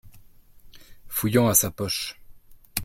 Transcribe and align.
Fouillant 1.09 1.47
à 1.47 1.53
sa 1.53 1.69
poche. 1.69 2.19